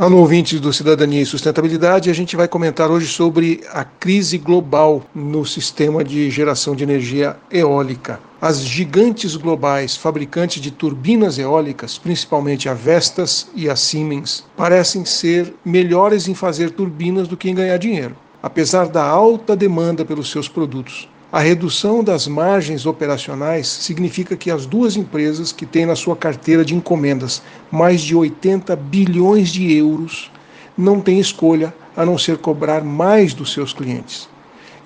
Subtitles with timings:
[0.00, 5.02] Alô, ouvintes do Cidadania e Sustentabilidade, a gente vai comentar hoje sobre a crise global
[5.12, 8.20] no sistema de geração de energia eólica.
[8.40, 15.52] As gigantes globais fabricantes de turbinas eólicas, principalmente a Vestas e a Siemens, parecem ser
[15.64, 20.48] melhores em fazer turbinas do que em ganhar dinheiro, apesar da alta demanda pelos seus
[20.48, 21.08] produtos.
[21.30, 26.64] A redução das margens operacionais significa que as duas empresas que têm na sua carteira
[26.64, 30.30] de encomendas mais de 80 bilhões de euros
[30.76, 34.26] não têm escolha a não ser cobrar mais dos seus clientes.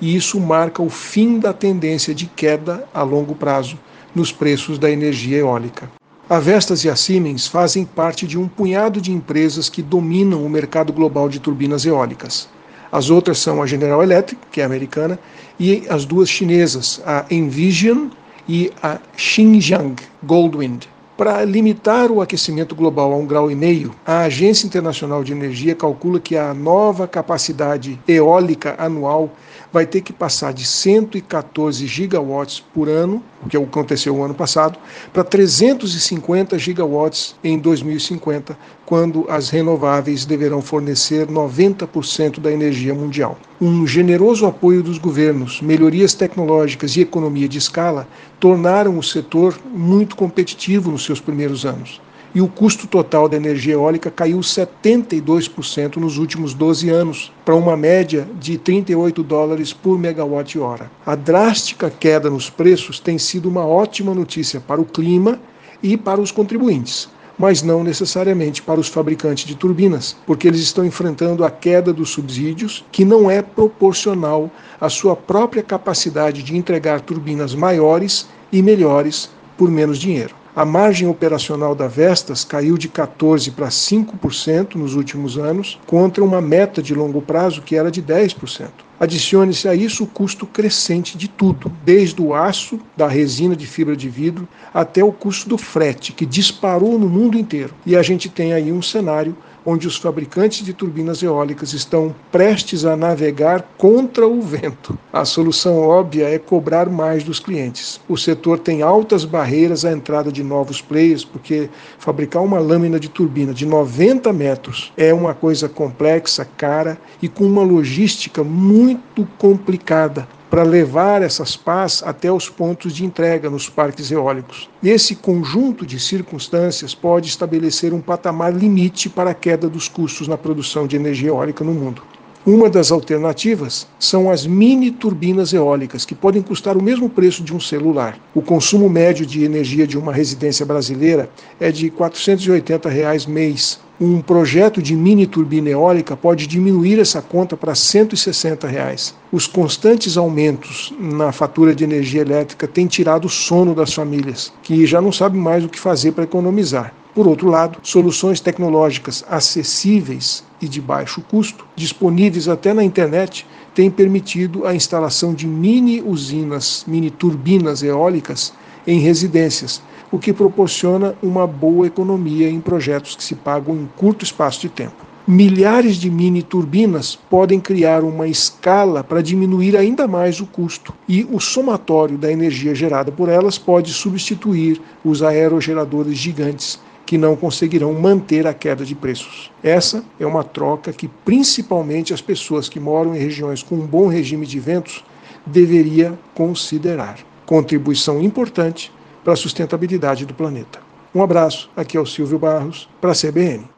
[0.00, 3.78] E isso marca o fim da tendência de queda a longo prazo
[4.12, 5.88] nos preços da energia eólica.
[6.28, 10.50] A Vestas e a Siemens fazem parte de um punhado de empresas que dominam o
[10.50, 12.48] mercado global de turbinas eólicas.
[12.92, 15.18] As outras são a General Electric, que é americana,
[15.58, 18.08] e as duas chinesas, a Envision
[18.46, 20.84] e a Xinjiang Goldwind.
[21.16, 25.74] Para limitar o aquecimento global a um grau e meio, a Agência Internacional de Energia
[25.74, 29.30] calcula que a nova capacidade eólica anual
[29.72, 34.78] vai ter que passar de 114 gigawatts por ano, o que aconteceu o ano passado,
[35.12, 43.38] para 350 gigawatts em 2050, quando as renováveis deverão fornecer 90% da energia mundial.
[43.60, 48.06] Um generoso apoio dos governos, melhorias tecnológicas e economia de escala
[48.38, 52.00] tornaram o setor muito competitivo nos seus primeiros anos
[52.34, 57.76] e o custo total da energia eólica caiu 72% nos últimos 12 anos, para uma
[57.76, 60.90] média de 38 dólares por megawatt-hora.
[61.04, 65.38] A drástica queda nos preços tem sido uma ótima notícia para o clima
[65.82, 70.84] e para os contribuintes mas não necessariamente para os fabricantes de turbinas, porque eles estão
[70.84, 77.00] enfrentando a queda dos subsídios, que não é proporcional à sua própria capacidade de entregar
[77.00, 80.41] turbinas maiores e melhores por menos dinheiro.
[80.54, 86.42] A margem operacional da Vestas caiu de 14% para 5% nos últimos anos, contra uma
[86.42, 88.68] meta de longo prazo que era de 10%.
[89.00, 93.96] Adicione-se a isso o custo crescente de tudo, desde o aço, da resina de fibra
[93.96, 97.74] de vidro, até o custo do frete, que disparou no mundo inteiro.
[97.86, 102.84] E a gente tem aí um cenário onde os fabricantes de turbinas eólicas estão prestes
[102.84, 104.98] a navegar contra o vento.
[105.12, 108.00] A solução óbvia é cobrar mais dos clientes.
[108.08, 111.68] O setor tem altas barreiras à entrada de novos players, porque
[111.98, 117.44] fabricar uma lâmina de turbina de 90 metros é uma coisa complexa, cara e com
[117.44, 124.10] uma logística muito complicada para levar essas pás até os pontos de entrega nos parques
[124.10, 124.68] eólicos.
[124.84, 130.36] Esse conjunto de circunstâncias pode estabelecer um patamar limite para a queda dos custos na
[130.36, 132.02] produção de energia eólica no mundo.
[132.44, 137.54] Uma das alternativas são as mini turbinas eólicas, que podem custar o mesmo preço de
[137.54, 138.18] um celular.
[138.34, 141.30] O consumo médio de energia de uma residência brasileira
[141.60, 147.56] é de 480 reais mês, um projeto de mini turbina eólica pode diminuir essa conta
[147.56, 149.14] para 160 reais.
[149.30, 154.84] Os constantes aumentos na fatura de energia elétrica têm tirado o sono das famílias, que
[154.86, 156.92] já não sabem mais o que fazer para economizar.
[157.14, 163.90] Por outro lado, soluções tecnológicas acessíveis e de baixo custo, disponíveis até na internet, têm
[163.90, 168.54] permitido a instalação de mini usinas, mini turbinas eólicas
[168.86, 174.24] em residências, o que proporciona uma boa economia em projetos que se pagam em curto
[174.24, 175.12] espaço de tempo.
[175.28, 181.24] Milhares de mini turbinas podem criar uma escala para diminuir ainda mais o custo, e
[181.30, 187.92] o somatório da energia gerada por elas pode substituir os aerogeradores gigantes que não conseguirão
[187.92, 189.50] manter a queda de preços.
[189.62, 194.06] Essa é uma troca que principalmente as pessoas que moram em regiões com um bom
[194.06, 195.04] regime de ventos
[195.44, 197.18] deveria considerar.
[197.44, 198.92] Contribuição importante
[199.24, 200.80] para a sustentabilidade do planeta.
[201.14, 203.72] Um abraço, aqui é o Silvio Barros, para a CBN.